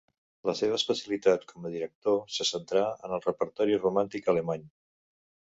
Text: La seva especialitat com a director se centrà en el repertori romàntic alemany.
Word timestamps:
La 0.49 0.53
seva 0.59 0.77
especialitat 0.79 1.43
com 1.51 1.67
a 1.67 1.71
director 1.75 2.17
se 2.37 2.49
centrà 2.53 2.83
en 3.09 3.13
el 3.19 3.23
repertori 3.29 3.81
romàntic 3.85 4.33
alemany. 4.35 4.69